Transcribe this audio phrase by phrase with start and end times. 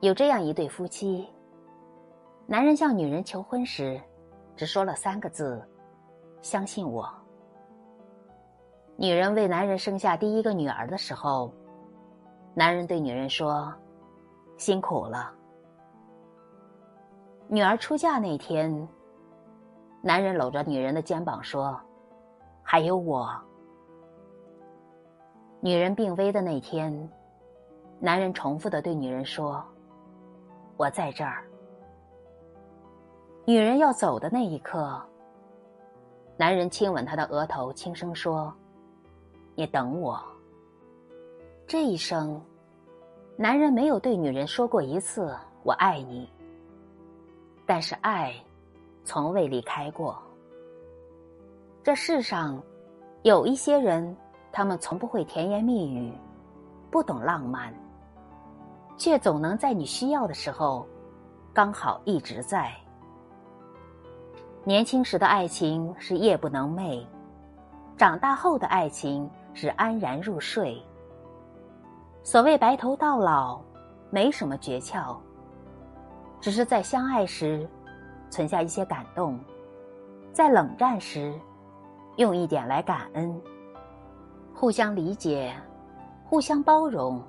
[0.00, 1.28] 有这样一对夫妻，
[2.46, 4.00] 男人向女人求婚时，
[4.54, 5.60] 只说了三个字
[6.40, 7.12] ：“相信我。”
[8.94, 11.52] 女人为男人生下第一个女儿的时候，
[12.54, 13.74] 男人对女人说
[14.56, 15.32] ：“辛苦了。”
[17.50, 18.88] 女儿出嫁那天，
[20.00, 21.76] 男人搂着女人的肩膀说
[22.62, 23.28] ：“还有我。”
[25.60, 27.10] 女人病危的那天，
[27.98, 29.64] 男人重复的对女人说
[30.78, 31.44] ：“我在这儿。”
[33.44, 34.98] 女人要走的那一刻，
[36.38, 38.50] 男人亲吻她的额头，轻声说。
[39.54, 40.22] 你等我。
[41.66, 42.40] 这一生，
[43.36, 46.30] 男人没有对女人说过一次“我爱你”，
[47.66, 48.32] 但是爱
[49.02, 50.16] 从未离开过。
[51.82, 52.62] 这世上
[53.22, 54.16] 有一些人，
[54.52, 56.12] 他们从不会甜言蜜语，
[56.88, 57.74] 不懂浪漫，
[58.98, 60.86] 却总能在你需要的时候，
[61.54, 62.70] 刚好一直在。
[64.64, 67.02] 年轻时的爱情是夜不能寐，
[67.96, 69.30] 长大后的爱情。
[69.54, 70.80] 是安然入睡。
[72.22, 73.60] 所谓白头到老，
[74.08, 75.16] 没什么诀窍，
[76.40, 77.68] 只是在相爱时
[78.30, 79.36] 存下一些感动，
[80.32, 81.34] 在冷战时
[82.18, 83.42] 用一点来感恩，
[84.54, 85.52] 互相理解，
[86.24, 87.20] 互相包容，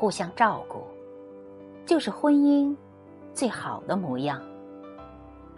[0.00, 0.84] 互相照顾，
[1.84, 2.74] 就是婚姻
[3.34, 4.42] 最好的模样。